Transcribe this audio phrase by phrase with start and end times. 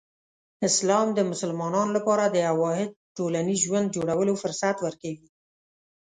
[0.67, 5.27] اسلام د مسلمانانو لپاره د یو واحد ټولنیز ژوند جوړولو فرصت ورکوي.